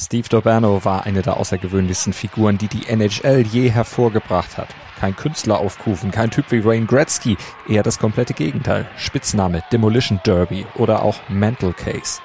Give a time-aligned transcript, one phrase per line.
[0.00, 4.68] Steve Doberno war eine der außergewöhnlichsten Figuren, die die NHL je hervorgebracht hat.
[5.00, 7.36] Kein Künstler aufkufen, kein Typ wie Wayne Gretzky,
[7.68, 8.86] eher das komplette Gegenteil.
[8.96, 12.20] Spitzname Demolition Derby oder auch Mental Case.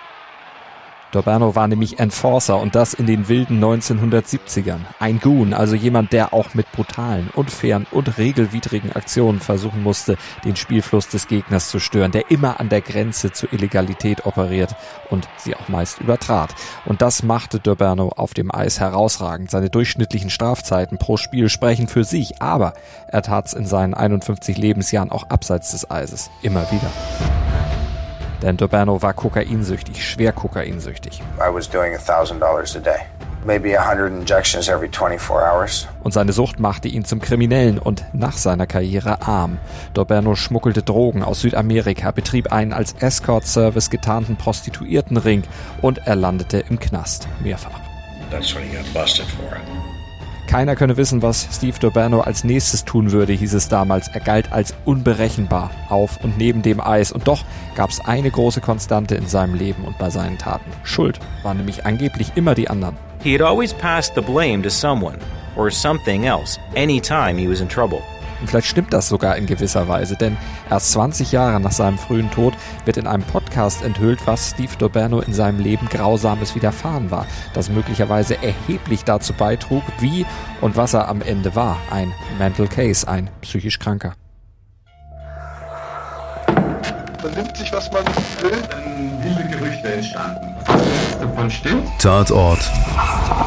[1.14, 4.80] Doberno war nämlich Enforcer und das in den wilden 1970ern.
[5.00, 10.56] Ein Goon, also jemand, der auch mit brutalen, unfairen und regelwidrigen Aktionen versuchen musste, den
[10.56, 14.76] Spielfluss des Gegners zu stören, der immer an der Grenze zur Illegalität operiert
[15.12, 16.56] und sie auch meist übertrat.
[16.86, 19.52] Und das machte Doberno auf dem Eis herausragend.
[19.52, 22.74] Seine durchschnittlichen Strafzeiten pro Spiel sprechen für sich, aber
[23.08, 26.92] er tat's in seinen 51 Lebensjahren auch abseits des Eises immer wieder.
[28.44, 31.22] Denn Doberno war kokainsüchtig, schwer kokainsüchtig.
[31.38, 33.00] I was doing $1,000 a day.
[33.46, 35.88] Maybe 100 injections every 24 hours.
[36.04, 39.60] Und seine Sucht machte ihn zum Kriminellen und nach seiner Karriere arm.
[39.94, 45.44] Doberno schmuggelte Drogen aus Südamerika, betrieb einen als Escort-Service getarnten Prostituiertenring
[45.82, 47.80] und er landete im Knast mehrfach.
[48.30, 50.03] That's when he got busted for it.
[50.48, 54.08] Keiner könne wissen, was Steve Doberno als nächstes tun würde, hieß es damals.
[54.10, 57.12] Er galt als unberechenbar auf und neben dem Eis.
[57.12, 57.44] Und doch
[57.76, 60.70] gab es eine große Konstante in seinem Leben und bei seinen Taten.
[60.84, 62.96] Schuld waren nämlich angeblich immer die anderen.
[63.24, 65.18] He had always passed the blame to someone
[65.56, 68.02] or something else anytime he was in trouble.
[68.44, 70.36] Und vielleicht stimmt das sogar in gewisser Weise, denn
[70.70, 75.22] erst 20 Jahre nach seinem frühen Tod wird in einem Podcast enthüllt, was Steve Doberno
[75.22, 80.26] in seinem Leben Grausames widerfahren war, das möglicherweise erheblich dazu beitrug, wie
[80.60, 81.78] und was er am Ende war.
[81.90, 84.14] Ein Mental Case, ein psychisch Kranker.
[87.24, 88.06] Man nimmt sich, was man
[88.42, 88.62] will.
[88.70, 90.54] Dann wilde Gerüchte entstanden.
[91.22, 91.88] Davon stimmt.
[91.98, 92.60] Tatort.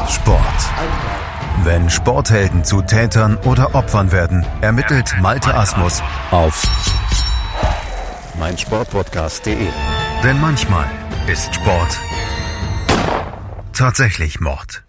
[0.09, 1.36] Sport.
[1.63, 6.63] Wenn Sporthelden zu Tätern oder Opfern werden, ermittelt Malte Asmus auf
[8.39, 9.67] meinsportpodcast.de.
[10.23, 10.85] Denn manchmal
[11.27, 11.99] ist Sport
[13.73, 14.86] tatsächlich Mord.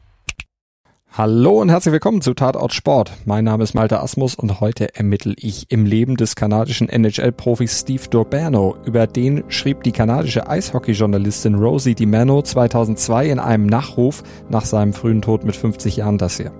[1.19, 3.11] Hallo und herzlich willkommen zu Tatort Sport.
[3.25, 8.05] Mein Name ist Malte Asmus und heute ermittle ich im Leben des kanadischen NHL-Profis Steve
[8.09, 8.77] Dorberno.
[8.85, 15.21] Über den schrieb die kanadische Eishockey-Journalistin Rosie DiMano 2002 in einem Nachruf nach seinem frühen
[15.21, 16.53] Tod mit 50 Jahren das hier.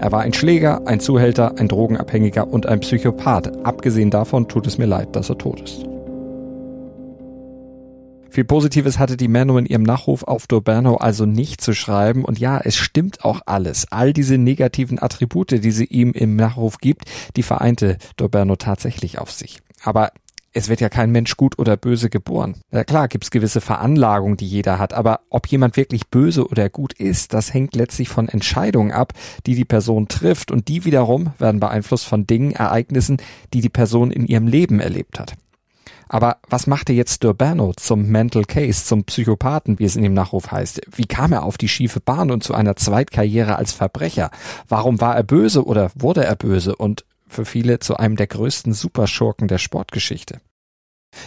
[0.00, 3.64] Er war ein Schläger, ein Zuhälter, ein Drogenabhängiger und ein Psychopath.
[3.64, 5.89] Abgesehen davon tut es mir leid, dass er tot ist.
[8.30, 12.24] Viel Positives hatte die Mano in ihrem Nachruf auf Doberno also nicht zu schreiben.
[12.24, 13.90] Und ja, es stimmt auch alles.
[13.90, 19.32] All diese negativen Attribute, die sie ihm im Nachruf gibt, die vereinte Doberno tatsächlich auf
[19.32, 19.58] sich.
[19.82, 20.12] Aber
[20.52, 22.56] es wird ja kein Mensch gut oder böse geboren.
[22.70, 26.92] Ja klar, gibt's gewisse Veranlagungen, die jeder hat, aber ob jemand wirklich böse oder gut
[26.92, 29.12] ist, das hängt letztlich von Entscheidungen ab,
[29.46, 33.18] die die Person trifft und die wiederum werden beeinflusst von Dingen, Ereignissen,
[33.54, 35.34] die die Person in ihrem Leben erlebt hat.
[36.12, 40.50] Aber was machte jetzt Durbano zum Mental Case, zum Psychopathen, wie es in dem Nachruf
[40.50, 40.80] heißt?
[40.90, 44.32] Wie kam er auf die schiefe Bahn und zu einer Zweitkarriere als Verbrecher?
[44.68, 46.74] Warum war er böse oder wurde er böse?
[46.74, 50.40] Und für viele zu einem der größten Superschurken der Sportgeschichte.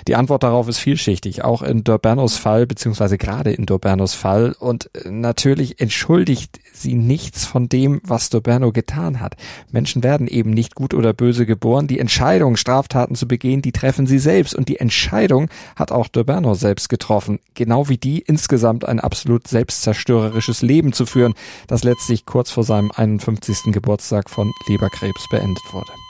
[0.07, 4.55] Die Antwort darauf ist vielschichtig, auch in Durbanos Fall, beziehungsweise gerade in Durbanos Fall.
[4.59, 9.35] Und äh, natürlich entschuldigt sie nichts von dem, was Durbano getan hat.
[9.71, 11.87] Menschen werden eben nicht gut oder böse geboren.
[11.87, 14.55] Die Entscheidung, Straftaten zu begehen, die treffen sie selbst.
[14.55, 17.39] Und die Entscheidung hat auch Durbano selbst getroffen.
[17.53, 21.33] Genau wie die, insgesamt ein absolut selbstzerstörerisches Leben zu führen,
[21.67, 23.71] das letztlich kurz vor seinem 51.
[23.71, 26.02] Geburtstag von Leberkrebs beendet wurde.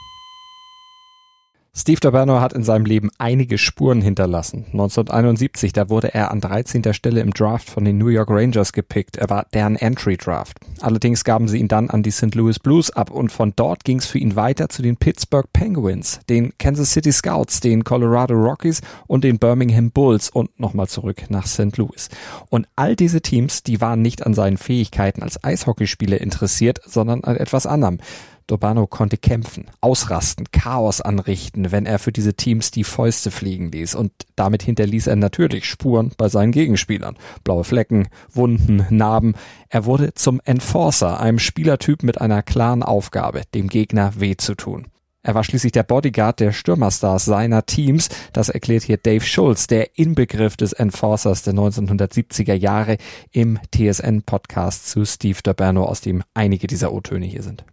[1.76, 4.66] Steve Taberno hat in seinem Leben einige Spuren hinterlassen.
[4.66, 6.94] 1971, da wurde er an 13.
[6.94, 9.16] Stelle im Draft von den New York Rangers gepickt.
[9.16, 10.58] Er war deren Entry Draft.
[10.80, 12.36] Allerdings gaben sie ihn dann an die St.
[12.36, 16.20] Louis Blues ab und von dort ging es für ihn weiter zu den Pittsburgh Penguins,
[16.28, 21.48] den Kansas City Scouts, den Colorado Rockies und den Birmingham Bulls und nochmal zurück nach
[21.48, 21.76] St.
[21.76, 22.08] Louis.
[22.50, 27.36] Und all diese Teams, die waren nicht an seinen Fähigkeiten als Eishockeyspieler interessiert, sondern an
[27.36, 27.98] etwas anderem.
[28.46, 33.94] Dobano konnte kämpfen, ausrasten, Chaos anrichten, wenn er für diese Teams die Fäuste fliegen ließ.
[33.94, 37.16] Und damit hinterließ er natürlich Spuren bei seinen Gegenspielern.
[37.42, 39.34] Blaue Flecken, Wunden, Narben.
[39.68, 44.86] Er wurde zum Enforcer, einem Spielertyp mit einer klaren Aufgabe, dem Gegner weh zu tun.
[45.26, 48.10] Er war schließlich der Bodyguard der Stürmerstars seiner Teams.
[48.34, 52.98] Das erklärt hier Dave Schulz, der Inbegriff des Enforcers der 1970er Jahre
[53.32, 57.64] im TSN-Podcast zu Steve Daberno, aus dem einige dieser O-Töne hier sind.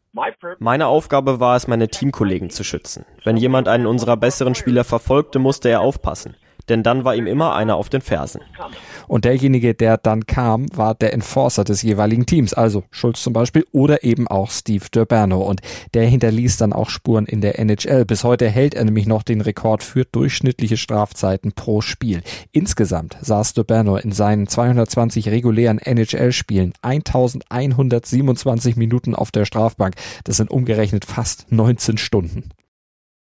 [0.59, 3.03] Meine Aufgabe war es, meine Teamkollegen zu schützen.
[3.25, 6.35] Wenn jemand einen unserer besseren Spieler verfolgte, musste er aufpassen.
[6.71, 8.41] Denn dann war ihm immer einer auf den Fersen.
[9.07, 13.65] Und derjenige, der dann kam, war der Enforcer des jeweiligen Teams, also Schulz zum Beispiel
[13.73, 15.41] oder eben auch Steve Durbano.
[15.41, 15.61] Und
[15.93, 18.05] der hinterließ dann auch Spuren in der NHL.
[18.05, 22.21] Bis heute hält er nämlich noch den Rekord für durchschnittliche Strafzeiten pro Spiel.
[22.53, 29.95] Insgesamt saß Durbano in seinen 220 regulären NHL-Spielen 1127 Minuten auf der Strafbank.
[30.23, 32.49] Das sind umgerechnet fast 19 Stunden.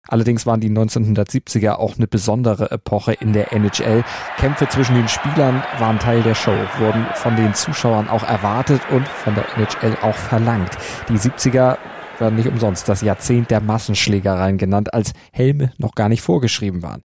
[0.07, 4.03] Allerdings waren die 1970er auch eine besondere Epoche in der NHL.
[4.37, 9.07] Kämpfe zwischen den Spielern waren Teil der Show, wurden von den Zuschauern auch erwartet und
[9.07, 10.71] von der NHL auch verlangt.
[11.09, 11.77] Die 70er
[12.19, 17.01] werden nicht umsonst das Jahrzehnt der Massenschlägereien genannt, als Helme noch gar nicht vorgeschrieben waren.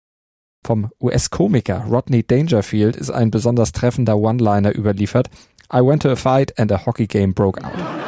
[0.64, 5.28] Vom US-Komiker Rodney Dangerfield ist ein besonders treffender One-Liner überliefert.
[5.74, 8.01] I went to a fight and a hockey game broke out.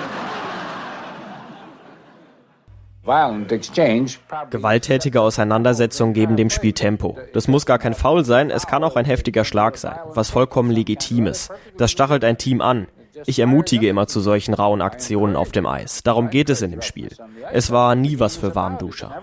[4.50, 7.17] Gewalttätige Auseinandersetzungen geben dem Spiel Tempo.
[7.33, 10.71] Das muss gar kein Foul sein, es kann auch ein heftiger Schlag sein, was vollkommen
[10.71, 11.50] legitimes.
[11.77, 12.88] Das stachelt ein Team an.
[13.25, 16.04] Ich ermutige immer zu solchen rauen Aktionen auf dem Eis.
[16.04, 17.10] Darum geht es in dem Spiel.
[17.51, 19.13] Es war nie was für Warmduscher.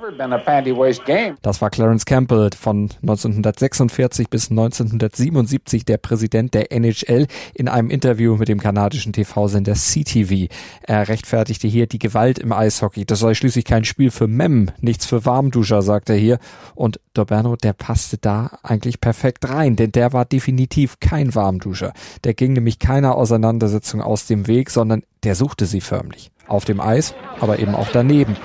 [1.43, 8.37] Das war Clarence Campbell von 1946 bis 1977 der Präsident der NHL in einem Interview
[8.37, 10.53] mit dem kanadischen TV-Sender CTV.
[10.83, 13.05] Er rechtfertigte hier die Gewalt im Eishockey.
[13.05, 16.39] Das sei schließlich kein Spiel für Mem, nichts für Warmduscher, sagt er hier.
[16.75, 21.93] Und Dorberno, der passte da eigentlich perfekt rein, denn der war definitiv kein Warmduscher.
[22.23, 26.31] Der ging nämlich keiner Auseinandersetzung aus dem Weg, sondern der suchte sie förmlich.
[26.47, 28.37] Auf dem Eis, aber eben auch daneben.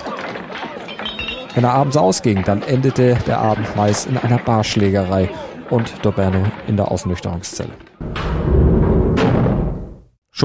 [1.54, 5.30] Wenn er abends ausging, dann endete der Abend meist in einer Barschlägerei
[5.70, 7.72] und Dorberno in der Ausnüchterungszelle.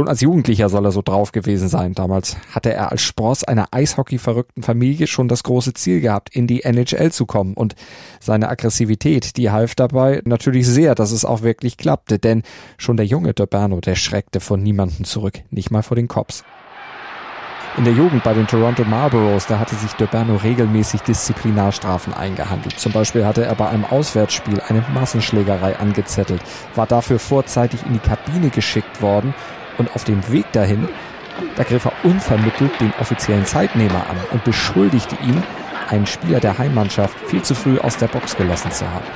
[0.01, 1.93] Schon als Jugendlicher soll er so drauf gewesen sein.
[1.93, 6.65] Damals hatte er als Spross einer Eishockey-verrückten Familie schon das große Ziel gehabt, in die
[6.65, 7.53] NHL zu kommen.
[7.53, 7.75] Und
[8.19, 12.19] seine Aggressivität, die half dabei natürlich sehr, dass es auch wirklich klappte.
[12.19, 12.45] Denn
[12.79, 16.45] schon der junge Durbano, der schreckte von niemandem zurück, nicht mal vor den Cops.
[17.77, 22.79] In der Jugend bei den Toronto Marlboros, da hatte sich Durbano regelmäßig Disziplinarstrafen eingehandelt.
[22.81, 26.41] Zum Beispiel hatte er bei einem Auswärtsspiel eine Massenschlägerei angezettelt,
[26.75, 29.35] war dafür vorzeitig in die Kabine geschickt worden
[29.79, 30.89] und auf dem Weg dahin,
[31.57, 35.43] da griff er unvermittelt den offiziellen Zeitnehmer an und beschuldigte ihn,
[35.89, 39.07] einen Spieler der Heimmannschaft viel zu früh aus der Box gelassen zu haben.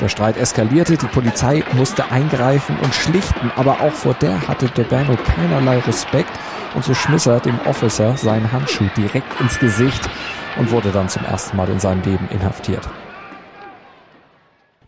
[0.00, 5.16] Der Streit eskalierte, die Polizei musste eingreifen und schlichten, aber auch vor der hatte Dobano
[5.16, 6.30] keinerlei Respekt
[6.74, 10.08] und so schmiss er dem Officer seinen Handschuh direkt ins Gesicht
[10.56, 12.88] und wurde dann zum ersten Mal in seinem Leben inhaftiert.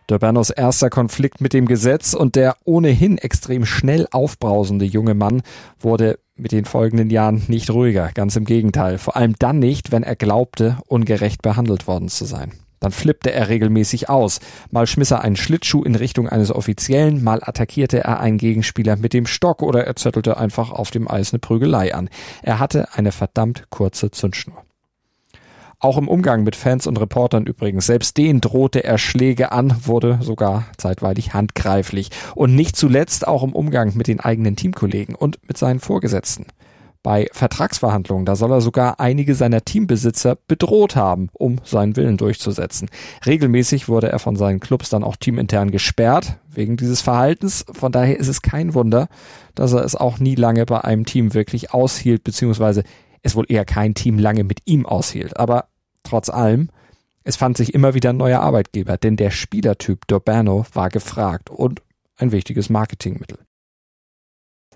[0.07, 5.41] Durbanos erster Konflikt mit dem Gesetz und der ohnehin extrem schnell aufbrausende junge Mann
[5.79, 10.03] wurde mit den folgenden Jahren nicht ruhiger, ganz im Gegenteil, vor allem dann nicht, wenn
[10.03, 12.51] er glaubte, ungerecht behandelt worden zu sein.
[12.81, 14.39] Dann flippte er regelmäßig aus.
[14.71, 19.13] Mal schmiss er einen Schlittschuh in Richtung eines Offiziellen, mal attackierte er einen Gegenspieler mit
[19.13, 22.09] dem Stock oder er zettelte einfach auf dem Eis eine Prügelei an.
[22.41, 24.63] Er hatte eine verdammt kurze Zündschnur.
[25.81, 27.87] Auch im Umgang mit Fans und Reportern übrigens.
[27.87, 32.11] Selbst denen drohte er Schläge an, wurde sogar zeitweilig handgreiflich.
[32.35, 36.45] Und nicht zuletzt auch im Umgang mit den eigenen Teamkollegen und mit seinen Vorgesetzten.
[37.01, 42.87] Bei Vertragsverhandlungen, da soll er sogar einige seiner Teambesitzer bedroht haben, um seinen Willen durchzusetzen.
[43.25, 47.65] Regelmäßig wurde er von seinen Clubs dann auch teamintern gesperrt, wegen dieses Verhaltens.
[47.71, 49.07] Von daher ist es kein Wunder,
[49.55, 52.83] dass er es auch nie lange bei einem Team wirklich aushielt, beziehungsweise
[53.23, 55.37] es wohl eher kein Team lange mit ihm aushielt.
[55.37, 55.70] Aber
[56.03, 56.69] Trotz allem,
[57.23, 61.81] es fand sich immer wieder ein neuer Arbeitgeber, denn der Spielertyp Durbano war gefragt und
[62.17, 63.39] ein wichtiges Marketingmittel.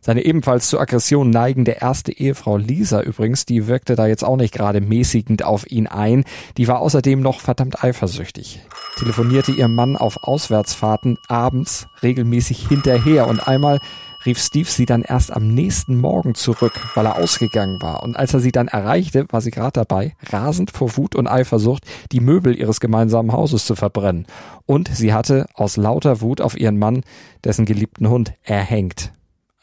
[0.05, 4.53] Seine ebenfalls zur Aggression neigende erste Ehefrau Lisa übrigens, die wirkte da jetzt auch nicht
[4.53, 6.25] gerade mäßigend auf ihn ein.
[6.57, 8.61] Die war außerdem noch verdammt eifersüchtig.
[8.97, 13.79] Telefonierte ihrem Mann auf Auswärtsfahrten abends regelmäßig hinterher und einmal
[14.27, 18.03] rief Steve sie dann erst am nächsten Morgen zurück, weil er ausgegangen war.
[18.03, 21.83] Und als er sie dann erreichte, war sie gerade dabei, rasend vor Wut und Eifersucht,
[22.11, 24.27] die Möbel ihres gemeinsamen Hauses zu verbrennen.
[24.67, 27.01] Und sie hatte aus lauter Wut auf ihren Mann,
[27.43, 29.11] dessen geliebten Hund, erhängt.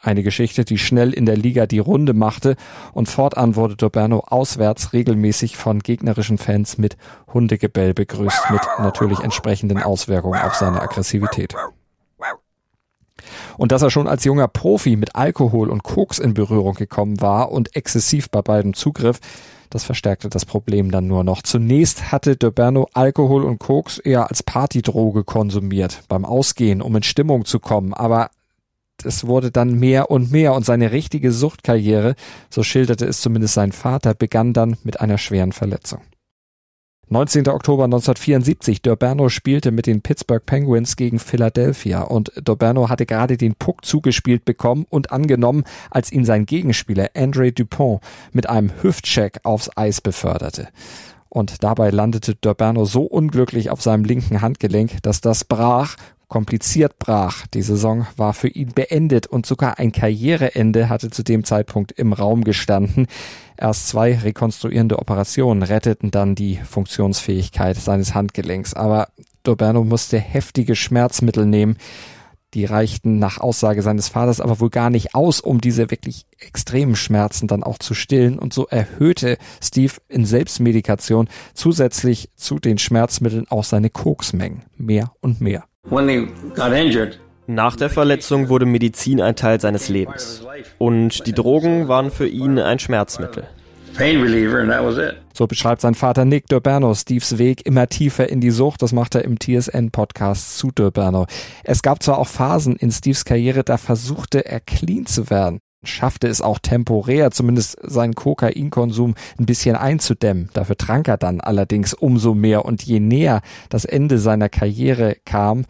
[0.05, 2.57] Eine Geschichte, die schnell in der Liga die Runde machte
[2.93, 6.97] und fortan wurde Doberno auswärts regelmäßig von gegnerischen Fans mit
[7.33, 11.55] Hundegebell begrüßt, mit natürlich entsprechenden Auswirkungen auf seine Aggressivität.
[13.57, 17.53] Und dass er schon als junger Profi mit Alkohol und Koks in Berührung gekommen war
[17.53, 19.21] und exzessiv bei beiden zugriff,
[19.71, 21.43] das verstärkte das Problem dann nur noch.
[21.43, 27.45] Zunächst hatte Doberno Alkohol und Koks eher als Partydroge konsumiert, beim Ausgehen, um in Stimmung
[27.45, 28.31] zu kommen, aber
[29.05, 32.15] es wurde dann mehr und mehr und seine richtige Suchtkarriere,
[32.51, 36.01] so schilderte es zumindest sein Vater, begann dann mit einer schweren Verletzung.
[37.13, 37.47] 19.
[37.49, 38.81] Oktober 1974.
[38.81, 44.47] Durbano spielte mit den Pittsburgh Penguins gegen Philadelphia und Durbano hatte gerade den Puck zugespielt
[44.47, 48.01] bekommen und angenommen, als ihn sein Gegenspieler Andre Dupont
[48.33, 50.69] mit einem Hüftcheck aufs Eis beförderte.
[51.29, 55.97] Und dabei landete Durbano so unglücklich auf seinem linken Handgelenk, dass das brach
[56.33, 57.47] kompliziert brach.
[57.49, 62.15] Die Saison war für ihn beendet und sogar ein Karriereende hatte zu dem Zeitpunkt im
[62.15, 63.07] Raum gestanden.
[63.59, 68.73] Erst zwei rekonstruierende Operationen retteten dann die Funktionsfähigkeit seines Handgelenks.
[68.73, 69.09] Aber
[69.43, 71.77] Doberno musste heftige Schmerzmittel nehmen.
[72.55, 76.97] Die reichten nach Aussage seines Vaters aber wohl gar nicht aus, um diese wirklich extremen
[76.97, 78.39] Schmerzen dann auch zu stillen.
[78.39, 84.63] Und so erhöhte Steve in Selbstmedikation zusätzlich zu den Schmerzmitteln auch seine Koksmengen.
[84.79, 85.65] Mehr und mehr.
[87.47, 90.43] Nach der Verletzung wurde Medizin ein Teil seines Lebens.
[90.79, 93.47] Und die Drogen waren für ihn ein Schmerzmittel.
[95.35, 98.81] So beschreibt sein Vater Nick Durbano Steves Weg immer tiefer in die Sucht.
[98.81, 101.27] Das macht er im TSN-Podcast zu Durbano.
[101.63, 106.29] Es gab zwar auch Phasen in Steves Karriere, da versuchte er clean zu werden schaffte
[106.29, 110.51] es auch temporär, zumindest seinen Kokainkonsum ein bisschen einzudämmen.
[110.53, 115.65] Dafür trank er dann allerdings umso mehr und je näher das Ende seiner Karriere kam,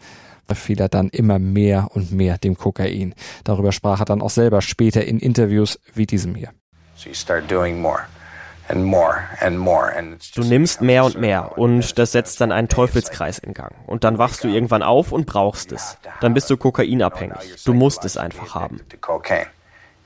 [0.53, 3.15] fiel er dann immer mehr und mehr dem Kokain.
[3.43, 6.49] Darüber sprach er dann auch selber später in Interviews wie diesem hier.
[10.35, 13.73] Du nimmst mehr und mehr und das setzt dann einen Teufelskreis in Gang.
[13.87, 15.97] Und dann wachst du irgendwann auf und brauchst es.
[16.21, 17.63] Dann bist du kokainabhängig.
[17.65, 18.79] Du musst es einfach haben.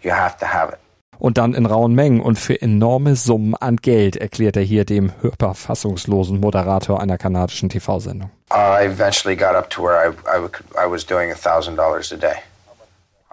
[0.08, 0.80] You have to have it.
[1.20, 5.12] Und dann in rauen Mengen und für enorme Summen an Geld, erklärt er hier dem
[5.22, 8.30] hörbar fassungslosen Moderator einer kanadischen TV-Sendung.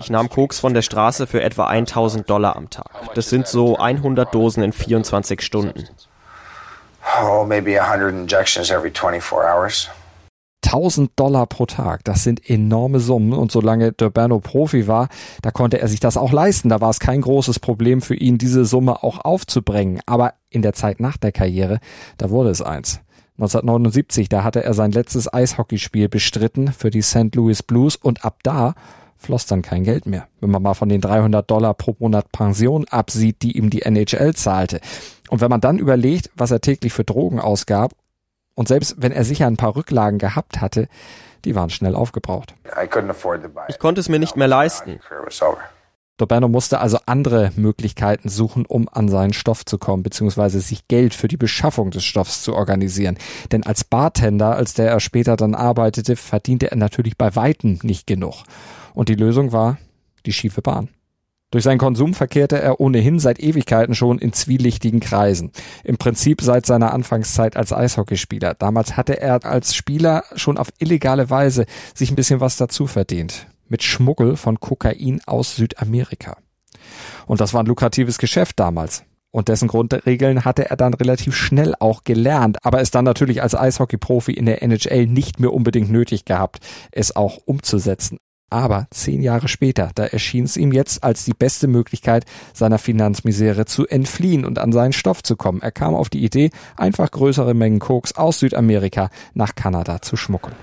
[0.01, 3.15] Ich nahm Koks von der Straße für etwa 1000 Dollar am Tag.
[3.15, 5.89] Das sind so 100 Dosen in 24 Stunden.
[7.23, 9.89] Oh, maybe 100 injections every 24 hours.
[10.75, 15.09] 1000 Dollar pro Tag, das sind enorme Summen und solange Durbano Profi war,
[15.41, 16.69] da konnte er sich das auch leisten.
[16.69, 20.01] Da war es kein großes Problem für ihn, diese Summe auch aufzubringen.
[20.07, 21.79] Aber in der Zeit nach der Karriere,
[22.19, 23.01] da wurde es eins.
[23.37, 27.35] 1979, da hatte er sein letztes Eishockeyspiel bestritten für die St.
[27.35, 28.75] Louis Blues und ab da
[29.17, 30.27] floss dann kein Geld mehr.
[30.41, 34.35] Wenn man mal von den 300 Dollar pro Monat Pension absieht, die ihm die NHL
[34.35, 34.81] zahlte.
[35.31, 37.93] Und wenn man dann überlegt, was er täglich für Drogen ausgab
[38.55, 40.89] und selbst wenn er sicher ein paar Rücklagen gehabt hatte,
[41.45, 42.55] die waren schnell aufgebraucht.
[43.69, 44.99] Ich konnte es mir nicht mehr leisten.
[46.17, 51.13] Dobano musste also andere Möglichkeiten suchen, um an seinen Stoff zu kommen, beziehungsweise sich Geld
[51.13, 53.19] für die Beschaffung des Stoffs zu organisieren.
[53.51, 58.07] Denn als Bartender, als der er später dann arbeitete, verdiente er natürlich bei Weitem nicht
[58.07, 58.45] genug.
[58.95, 59.79] Und die Lösung war
[60.25, 60.89] die schiefe Bahn.
[61.55, 65.53] Durch seinen Konsum verkehrte er ohnehin seit Ewigkeiten schon in zwielichtigen Kreisen.
[65.85, 68.55] Im Prinzip seit seiner Anfangszeit als Eishockeyspieler.
[68.55, 73.47] Damals hatte er als Spieler schon auf illegale Weise sich ein bisschen was dazu verdient.
[73.69, 76.39] Mit Schmuggel von Kokain aus Südamerika.
[77.25, 79.05] Und das war ein lukratives Geschäft damals.
[79.31, 83.55] Und dessen Grundregeln hatte er dann relativ schnell auch gelernt, aber es dann natürlich als
[83.55, 86.59] Eishockey-Profi in der NHL nicht mehr unbedingt nötig gehabt,
[86.91, 88.19] es auch umzusetzen.
[88.55, 93.65] Aber zehn Jahre später, da erschien es ihm jetzt als die beste Möglichkeit, seiner Finanzmisere
[93.65, 95.61] zu entfliehen und an seinen Stoff zu kommen.
[95.61, 100.55] Er kam auf die Idee, einfach größere Mengen Koks aus Südamerika nach Kanada zu schmuggeln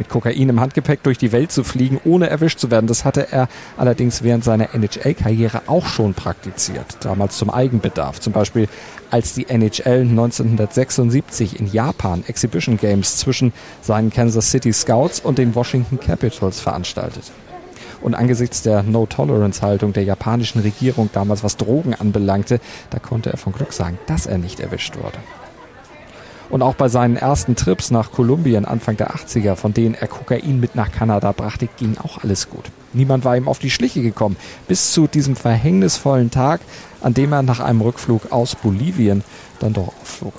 [0.00, 2.86] mit Kokain im Handgepäck durch die Welt zu fliegen, ohne erwischt zu werden.
[2.86, 8.18] Das hatte er allerdings während seiner NHL-Karriere auch schon praktiziert, damals zum Eigenbedarf.
[8.18, 8.66] Zum Beispiel
[9.10, 13.52] als die NHL 1976 in Japan Exhibition Games zwischen
[13.82, 17.30] seinen Kansas City Scouts und den Washington Capitals veranstaltet.
[18.00, 23.52] Und angesichts der No-Tolerance-Haltung der japanischen Regierung damals, was Drogen anbelangte, da konnte er von
[23.52, 25.18] Glück sagen, dass er nicht erwischt wurde.
[26.50, 30.58] Und auch bei seinen ersten Trips nach Kolumbien Anfang der 80er, von denen er Kokain
[30.58, 32.64] mit nach Kanada brachte, ging auch alles gut.
[32.92, 36.60] Niemand war ihm auf die Schliche gekommen, bis zu diesem verhängnisvollen Tag,
[37.02, 39.22] an dem er nach einem Rückflug aus Bolivien
[39.60, 40.34] dann doch aufflog.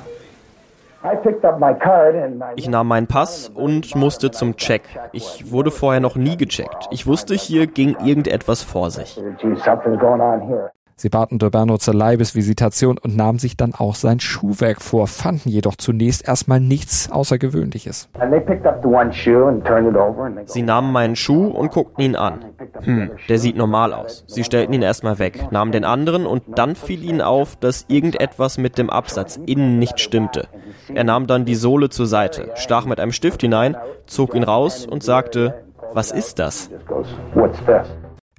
[2.56, 4.84] Ich nahm meinen Pass und musste zum Check.
[5.14, 6.88] Ich wurde vorher noch nie gecheckt.
[6.92, 9.20] Ich wusste, hier ging irgendetwas vor sich.
[11.02, 15.76] Sie baten Durbano zur Leibesvisitation und nahmen sich dann auch sein Schuhwerk vor, fanden jedoch
[15.76, 18.08] zunächst erstmal nichts Außergewöhnliches.
[20.46, 22.46] Sie nahmen meinen Schuh und guckten ihn an.
[22.84, 24.26] Hm, der sieht normal aus.
[24.28, 28.60] Sie stellten ihn erstmal weg, nahmen den anderen und dann fiel ihnen auf, dass irgendetwas
[28.60, 30.50] mit dem Absatz innen nicht stimmte.
[30.94, 34.86] Er nahm dann die Sohle zur Seite, stach mit einem Stift hinein, zog ihn raus
[34.86, 36.70] und sagte, was ist das?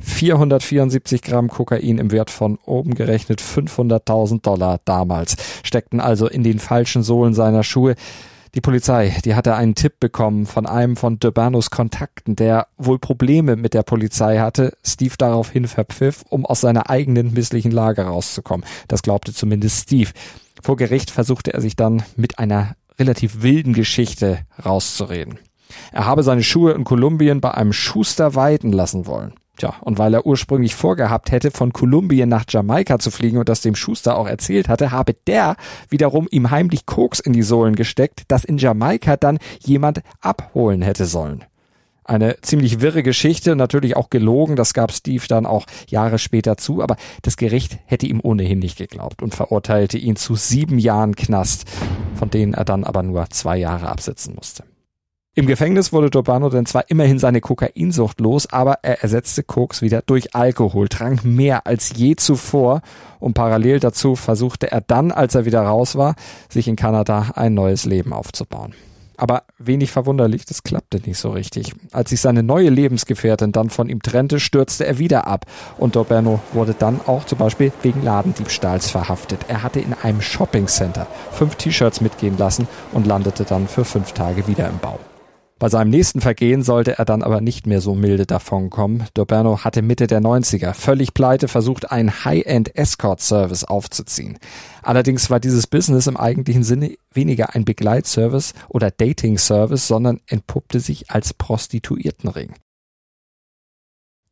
[0.02, 6.58] 474 Gramm Kokain im Wert von oben gerechnet 500.000 Dollar damals steckten also in den
[6.58, 7.94] falschen Sohlen seiner Schuhe.
[8.54, 13.56] Die Polizei, die hatte einen Tipp bekommen von einem von Durbanos Kontakten, der wohl Probleme
[13.56, 18.66] mit der Polizei hatte, Steve daraufhin verpfiff, um aus seiner eigenen misslichen Lage rauszukommen.
[18.88, 20.10] Das glaubte zumindest Steve.
[20.62, 25.38] Vor Gericht versuchte er sich dann mit einer relativ wilden Geschichte rauszureden.
[25.90, 29.32] Er habe seine Schuhe in Kolumbien bei einem Schuster weiden lassen wollen.
[29.58, 33.60] Tja, und weil er ursprünglich vorgehabt hätte, von Kolumbien nach Jamaika zu fliegen und das
[33.60, 35.56] dem Schuster auch erzählt hatte, habe der
[35.90, 41.04] wiederum ihm heimlich Koks in die Sohlen gesteckt, das in Jamaika dann jemand abholen hätte
[41.04, 41.44] sollen.
[42.04, 46.82] Eine ziemlich wirre Geschichte, natürlich auch gelogen, das gab Steve dann auch Jahre später zu,
[46.82, 51.64] aber das Gericht hätte ihm ohnehin nicht geglaubt und verurteilte ihn zu sieben Jahren Knast,
[52.16, 54.64] von denen er dann aber nur zwei Jahre absitzen musste.
[55.34, 60.02] Im Gefängnis wurde Dobano denn zwar immerhin seine Kokainsucht los, aber er ersetzte Koks wieder
[60.02, 62.82] durch Alkohol, trank mehr als je zuvor
[63.18, 66.16] und parallel dazu versuchte er dann, als er wieder raus war,
[66.50, 68.74] sich in Kanada ein neues Leben aufzubauen.
[69.16, 71.72] Aber wenig verwunderlich, das klappte nicht so richtig.
[71.92, 75.46] Als sich seine neue Lebensgefährtin dann von ihm trennte, stürzte er wieder ab.
[75.78, 79.46] Und Dobano wurde dann auch zum Beispiel wegen Ladendiebstahls verhaftet.
[79.48, 84.46] Er hatte in einem Shoppingcenter fünf T-Shirts mitgehen lassen und landete dann für fünf Tage
[84.46, 84.98] wieder im Bau.
[85.62, 89.04] Bei seinem nächsten Vergehen sollte er dann aber nicht mehr so milde davonkommen.
[89.14, 94.40] Doberno hatte Mitte der 90er völlig pleite versucht, einen High-End Escort Service aufzuziehen.
[94.82, 100.80] Allerdings war dieses Business im eigentlichen Sinne weniger ein Begleitservice oder Dating Service, sondern entpuppte
[100.80, 102.54] sich als Prostituiertenring.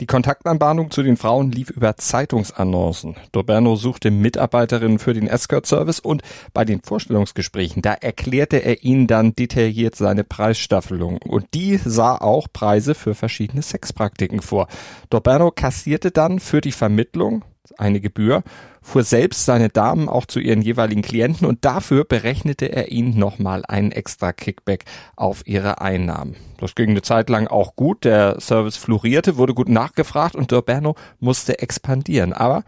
[0.00, 3.16] Die Kontaktanbahnung zu den Frauen lief über Zeitungsannoncen.
[3.32, 6.22] Doberno suchte Mitarbeiterinnen für den Escort-Service und
[6.54, 11.18] bei den Vorstellungsgesprächen, da erklärte er ihnen dann detailliert seine Preisstaffelung.
[11.18, 14.68] Und die sah auch Preise für verschiedene Sexpraktiken vor.
[15.10, 17.44] Doberno kassierte dann für die Vermittlung
[17.76, 18.42] eine Gebühr,
[18.82, 23.64] fuhr selbst seine Damen auch zu ihren jeweiligen Klienten und dafür berechnete er ihnen nochmal
[23.66, 24.84] einen extra Kickback
[25.16, 26.36] auf ihre Einnahmen.
[26.58, 30.94] Das ging eine Zeit lang auch gut, der Service florierte, wurde gut nachgefragt und Durberno
[31.18, 32.64] musste expandieren, aber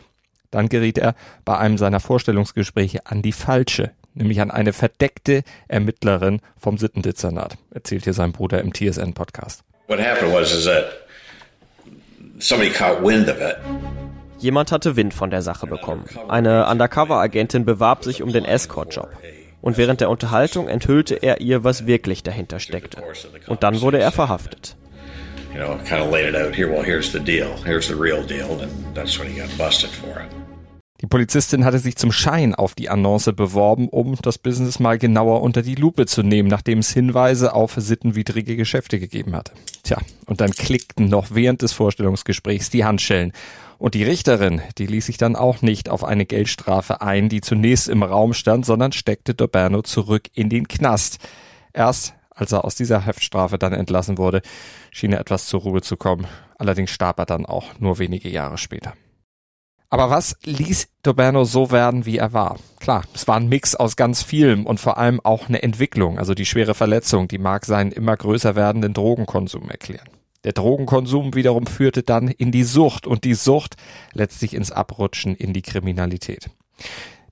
[0.51, 1.15] dann geriet er
[1.45, 8.05] bei einem seiner Vorstellungsgespräche an die falsche, nämlich an eine verdeckte Ermittlerin vom Sittendezernat, erzählt
[8.05, 9.65] hier sein Bruder im TSN-Podcast.
[9.89, 10.85] What happened was is that
[12.39, 13.57] somebody caught wind of it.
[14.43, 16.05] Jemand hatte Wind von der Sache bekommen.
[16.29, 19.09] Eine Undercover-Agentin bewarb sich um den Escort-Job.
[19.61, 23.01] Und während der Unterhaltung enthüllte er ihr, was wirklich dahinter steckte.
[23.47, 24.77] Und dann wurde er verhaftet.
[31.03, 35.43] Die Polizistin hatte sich zum Schein auf die Annonce beworben, um das Business mal genauer
[35.43, 39.53] unter die Lupe zu nehmen, nachdem es Hinweise auf sittenwidrige Geschäfte gegeben hatte.
[39.83, 43.33] Tja, und dann klickten noch während des Vorstellungsgesprächs die Handschellen.
[43.83, 47.89] Und die Richterin, die ließ sich dann auch nicht auf eine Geldstrafe ein, die zunächst
[47.89, 51.19] im Raum stand, sondern steckte Doberno zurück in den Knast.
[51.73, 54.43] Erst als er aus dieser Haftstrafe dann entlassen wurde,
[54.93, 56.29] schien er etwas zur Ruhe zu kommen.
[56.59, 58.93] Allerdings starb er dann auch nur wenige Jahre später.
[59.91, 62.61] Aber was ließ Doberno so werden, wie er war?
[62.79, 66.35] Klar, es war ein Mix aus ganz vielem und vor allem auch eine Entwicklung, also
[66.35, 70.22] die schwere Verletzung, die mag seinen immer größer werdenden Drogenkonsum erklären.
[70.45, 73.77] Der Drogenkonsum wiederum führte dann in die Sucht und die Sucht
[74.13, 76.51] letztlich ins Abrutschen in die Kriminalität.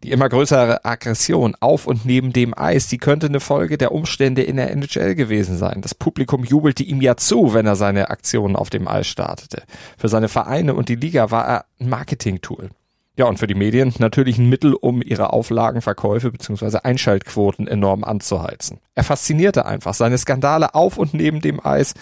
[0.02, 4.42] Die immer größere Aggression auf und neben dem Eis, die könnte eine Folge der Umstände
[4.42, 5.82] in der NHL gewesen sein.
[5.82, 9.62] Das Publikum jubelte ihm ja zu, wenn er seine Aktionen auf dem Eis startete.
[9.98, 12.70] Für seine Vereine und die Liga war er ein Marketing-Tool.
[13.16, 16.78] Ja, und für die Medien natürlich ein Mittel, um ihre Auflagen, Verkäufe bzw.
[16.84, 18.78] Einschaltquoten enorm anzuheizen.
[18.94, 19.92] Er faszinierte einfach.
[19.92, 21.92] Seine Skandale auf und neben dem Eis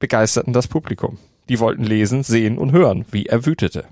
[0.00, 1.18] begeisterten das Publikum.
[1.48, 3.84] Die wollten lesen, sehen und hören, wie er wütete.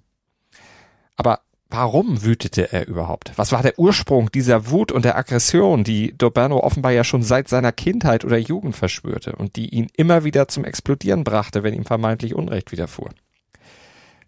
[1.16, 1.40] Aber
[1.70, 3.32] warum wütete er überhaupt?
[3.36, 7.48] Was war der Ursprung dieser Wut und der Aggression, die Doberno offenbar ja schon seit
[7.48, 11.84] seiner Kindheit oder Jugend verspürte und die ihn immer wieder zum Explodieren brachte, wenn ihm
[11.84, 13.10] vermeintlich Unrecht widerfuhr?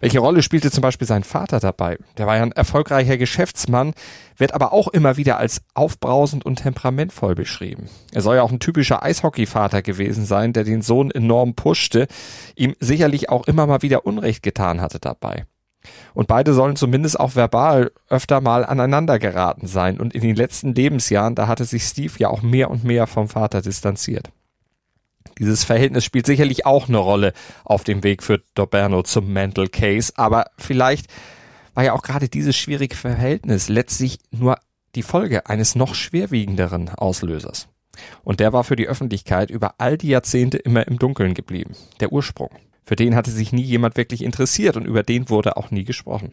[0.00, 1.98] Welche Rolle spielte zum Beispiel sein Vater dabei?
[2.16, 3.92] Der war ja ein erfolgreicher Geschäftsmann,
[4.38, 7.88] wird aber auch immer wieder als aufbrausend und temperamentvoll beschrieben.
[8.10, 12.08] Er soll ja auch ein typischer Eishockeyvater gewesen sein, der den Sohn enorm pushte,
[12.56, 15.44] ihm sicherlich auch immer mal wieder Unrecht getan hatte dabei.
[16.14, 20.00] Und beide sollen zumindest auch verbal öfter mal aneinander geraten sein.
[20.00, 23.28] Und in den letzten Lebensjahren, da hatte sich Steve ja auch mehr und mehr vom
[23.28, 24.30] Vater distanziert.
[25.38, 27.32] Dieses Verhältnis spielt sicherlich auch eine Rolle
[27.64, 31.06] auf dem Weg für Doberno zum Mental Case, aber vielleicht
[31.74, 34.58] war ja auch gerade dieses schwierige Verhältnis letztlich nur
[34.94, 37.68] die Folge eines noch schwerwiegenderen Auslösers.
[38.22, 41.74] Und der war für die Öffentlichkeit über all die Jahrzehnte immer im Dunkeln geblieben.
[42.00, 42.50] Der Ursprung.
[42.84, 46.32] Für den hatte sich nie jemand wirklich interessiert und über den wurde auch nie gesprochen.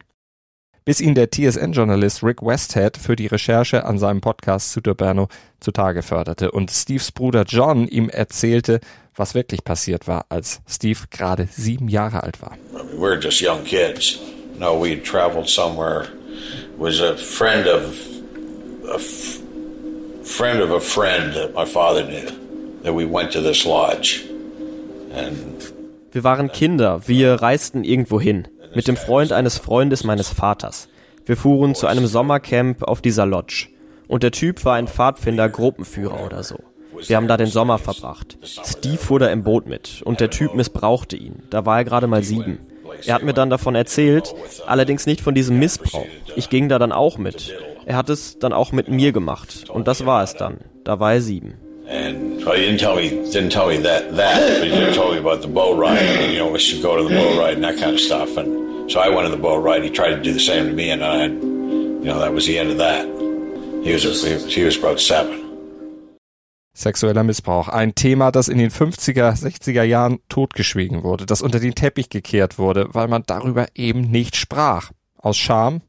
[0.88, 5.28] Bis ihn der TSN-Journalist Rick Westhead für die Recherche an seinem Podcast zu D'Urberno
[5.60, 8.80] zutage förderte und Steves Bruder John ihm erzählte,
[9.14, 12.58] was wirklich passiert war, als Steve gerade sieben Jahre alt war.
[12.72, 14.18] We were just young kids.
[14.58, 16.06] No, we had traveled somewhere.
[16.78, 17.84] Was a friend of
[18.90, 18.98] a
[20.24, 22.32] friend of a friend that my father knew.
[22.84, 24.24] That we went to this lodge.
[25.14, 25.58] And
[26.14, 28.48] wir waren Kinder, wir reisten irgendwo hin,
[28.78, 30.88] mit dem Freund eines Freundes meines Vaters.
[31.26, 33.70] Wir fuhren zu einem Sommercamp auf dieser Lodge.
[34.08, 36.60] Und der Typ war ein Pfadfinder, Gruppenführer oder so.
[37.08, 38.38] Wir haben da den Sommer verbracht.
[38.44, 41.42] Steve fuhr da im Boot mit und der Typ missbrauchte ihn.
[41.50, 42.60] Da war er gerade mal sieben.
[43.04, 44.36] Er hat mir dann davon erzählt,
[44.68, 46.06] allerdings nicht von diesem Missbrauch.
[46.36, 47.58] Ich ging da dann auch mit.
[47.88, 49.72] Er hat es dann auch mit mir gemacht.
[49.72, 50.60] Und das war es dann.
[50.84, 51.56] Da war er sieben.
[51.88, 55.20] And well, he didn't tell me didn't tell me that that, but he told me
[55.20, 55.98] about the bow ride.
[55.98, 58.36] And, you know, we should go to the bow ride and that kind of stuff.
[58.36, 59.84] And so I went to the bow ride.
[59.84, 62.58] He tried to do the same to me, and I, you know, that was the
[62.58, 63.06] end of that.
[63.84, 64.04] He was
[64.54, 65.46] he was about seven.
[66.74, 67.70] Sexueller Missbrauch.
[67.70, 72.60] Ein Thema, das in den 50er, 60er Jahren totgeschwiegen wurde, das unter den Teppich gekehrt
[72.60, 74.92] wurde, weil man darüber eben nicht sprach.
[75.18, 75.82] Aus Scham.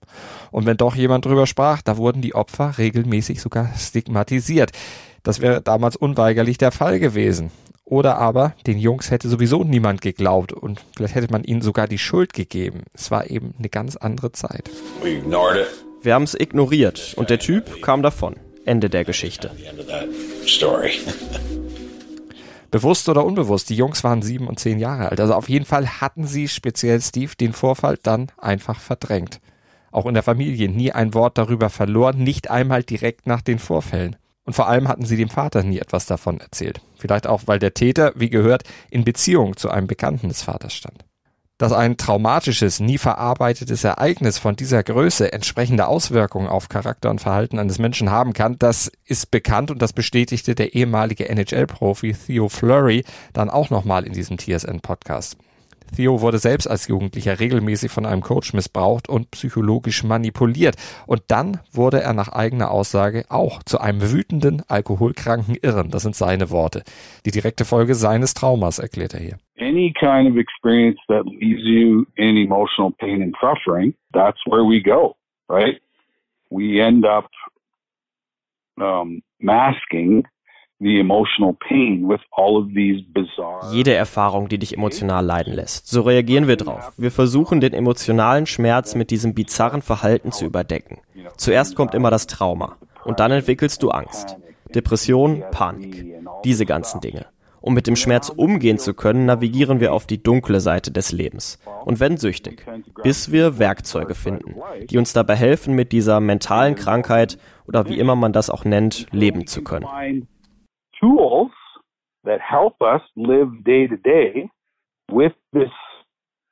[0.50, 4.72] Und wenn doch jemand drüber sprach, da wurden die Opfer regelmäßig sogar stigmatisiert.
[5.22, 7.50] Das wäre damals unweigerlich der Fall gewesen.
[7.84, 11.98] Oder aber den Jungs hätte sowieso niemand geglaubt und vielleicht hätte man ihnen sogar die
[11.98, 12.82] Schuld gegeben.
[12.92, 14.70] Es war eben eine ganz andere Zeit.
[16.02, 18.36] Wir haben es ignoriert und der Typ kam davon.
[18.66, 19.50] Ende der Geschichte.
[22.70, 25.20] Bewusst oder unbewusst, die Jungs waren sieben und zehn Jahre alt.
[25.20, 29.40] Also auf jeden Fall hatten sie, speziell Steve, den Vorfall dann einfach verdrängt.
[29.90, 34.16] Auch in der Familie nie ein Wort darüber verloren, nicht einmal direkt nach den Vorfällen.
[34.44, 36.80] Und vor allem hatten sie dem Vater nie etwas davon erzählt.
[36.98, 41.04] Vielleicht auch, weil der Täter, wie gehört, in Beziehung zu einem Bekannten des Vaters stand.
[41.58, 47.58] Dass ein traumatisches, nie verarbeitetes Ereignis von dieser Größe entsprechende Auswirkungen auf Charakter und Verhalten
[47.58, 53.04] eines Menschen haben kann, das ist bekannt und das bestätigte der ehemalige NHL-Profi Theo Flurry
[53.32, 55.36] dann auch nochmal in diesem TSN-Podcast.
[55.94, 60.76] Theo wurde selbst als Jugendlicher regelmäßig von einem Coach missbraucht und psychologisch manipuliert.
[61.06, 65.90] Und dann wurde er nach eigener Aussage auch zu einem wütenden, alkoholkranken Irren.
[65.90, 66.82] Das sind seine Worte.
[67.26, 69.38] Die direkte Folge seines Traumas erklärt er hier.
[69.60, 74.80] Any kind of experience that leaves you in emotional pain and suffering, that's where we
[74.80, 75.16] go,
[75.48, 75.80] right?
[76.50, 77.28] We end up
[78.80, 80.26] um, masking
[83.72, 85.88] jede Erfahrung, die dich emotional leiden lässt.
[85.88, 86.92] So reagieren wir drauf.
[86.96, 91.00] Wir versuchen den emotionalen Schmerz mit diesem bizarren Verhalten zu überdecken.
[91.36, 94.36] Zuerst kommt immer das Trauma und dann entwickelst du Angst,
[94.72, 96.14] Depression, Panik,
[96.44, 97.26] diese ganzen Dinge.
[97.60, 101.58] Um mit dem Schmerz umgehen zu können, navigieren wir auf die dunkle Seite des Lebens
[101.84, 102.64] und werden süchtig,
[103.02, 104.54] bis wir Werkzeuge finden,
[104.88, 107.36] die uns dabei helfen, mit dieser mentalen Krankheit
[107.66, 109.88] oder wie immer man das auch nennt, leben zu können
[111.00, 111.50] tools
[112.24, 114.48] that help us live day to day
[115.10, 115.70] with this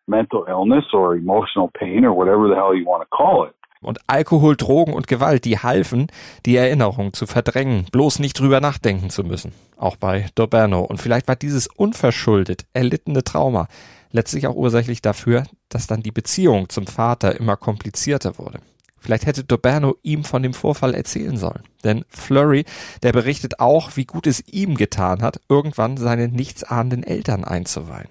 [0.08, 3.54] mental illness or emotional pain or whatever the hell you want to call it.
[3.82, 6.06] Und Alkohol, Drogen und Gewalt, die halfen,
[6.46, 9.52] die Erinnerung zu verdrängen, bloß nicht drüber nachdenken zu müssen.
[9.76, 10.80] Auch bei Doberno.
[10.80, 13.68] Und vielleicht war dieses unverschuldet erlittene Trauma
[14.12, 18.60] letztlich auch ursächlich dafür, dass dann die Beziehung zum Vater immer komplizierter wurde.
[18.98, 21.62] Vielleicht hätte Doberno ihm von dem Vorfall erzählen sollen.
[21.84, 22.64] Denn Flurry,
[23.02, 28.08] der berichtet auch, wie gut es ihm getan hat, irgendwann seine nichtsahnenden Eltern einzuweihen.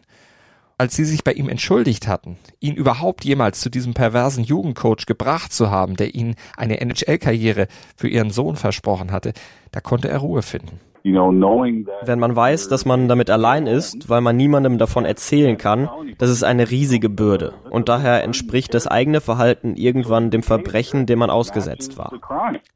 [0.78, 5.54] Als sie sich bei ihm entschuldigt hatten, ihn überhaupt jemals zu diesem perversen Jugendcoach gebracht
[5.54, 9.32] zu haben, der ihnen eine NHL-Karriere für ihren Sohn versprochen hatte,
[9.72, 10.82] da konnte er Ruhe finden.
[11.06, 15.88] Wenn man weiß, dass man damit allein ist, weil man niemandem davon erzählen kann,
[16.18, 17.54] das ist eine riesige Bürde.
[17.70, 22.12] Und daher entspricht das eigene Verhalten irgendwann dem Verbrechen, dem man ausgesetzt war.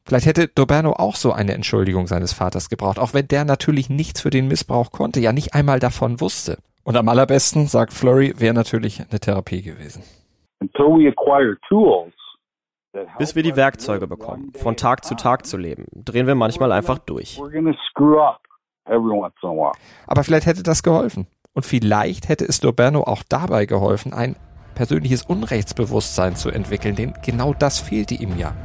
[0.06, 4.22] Vielleicht hätte Doberno auch so eine Entschuldigung seines Vaters gebraucht, auch wenn der natürlich nichts
[4.22, 6.60] für den Missbrauch konnte, ja nicht einmal davon wusste.
[6.84, 10.04] Und am allerbesten, sagt Flurry, wäre natürlich eine Therapie gewesen.
[10.62, 12.14] Until we acquire tools
[13.18, 16.98] bis wir die Werkzeuge bekommen, von Tag zu Tag zu leben, drehen wir manchmal einfach
[17.00, 17.40] durch.
[20.08, 21.28] Aber vielleicht hätte das geholfen.
[21.54, 24.36] Und vielleicht hätte es Doberno auch dabei geholfen, ein
[24.76, 28.56] persönliches Unrechtsbewusstsein zu entwickeln, denn genau das fehlte ihm ja.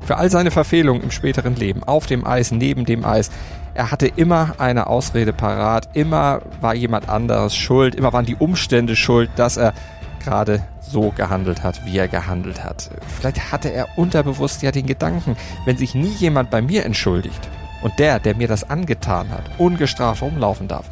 [0.00, 3.30] Für all seine Verfehlungen im späteren Leben, auf dem Eis, neben dem Eis,
[3.74, 8.96] er hatte immer eine Ausrede parat, immer war jemand anderes schuld, immer waren die Umstände
[8.96, 9.74] schuld, dass er
[10.20, 12.90] gerade so gehandelt hat, wie er gehandelt hat.
[13.16, 17.48] Vielleicht hatte er unterbewusst ja den Gedanken, wenn sich nie jemand bei mir entschuldigt
[17.82, 20.86] und der, der mir das angetan hat, ungestraft rumlaufen darf,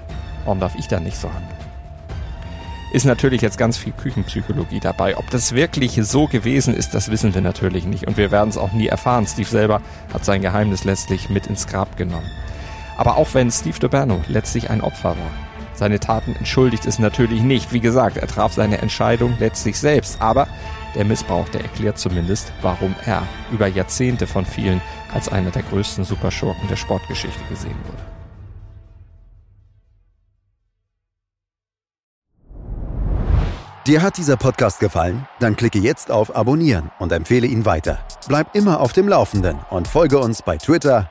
[0.45, 1.59] warum darf ich dann nicht so handeln?
[2.91, 5.17] ist natürlich jetzt ganz viel Küchenpsychologie dabei.
[5.17, 8.07] Ob das wirklich so gewesen ist, das wissen wir natürlich nicht.
[8.07, 9.27] Und wir werden es auch nie erfahren.
[9.27, 12.31] Steve selber hat sein Geheimnis letztlich mit ins Grab genommen.
[12.97, 15.48] Aber auch wenn Steve DeBerno letztlich ein Opfer war,
[15.79, 17.73] seine Taten entschuldigt es natürlich nicht.
[17.73, 20.21] Wie gesagt, er traf seine Entscheidung letztlich selbst.
[20.21, 20.49] Aber
[20.95, 24.81] der Missbrauch, der erklärt zumindest, warum er über Jahrzehnte von vielen
[25.15, 28.03] als einer der größten Superschurken der Sportgeschichte gesehen wurde.
[33.87, 35.27] Dir hat dieser Podcast gefallen?
[35.39, 38.01] Dann klicke jetzt auf Abonnieren und empfehle ihn weiter.
[38.27, 41.11] Bleib immer auf dem Laufenden und folge uns bei Twitter,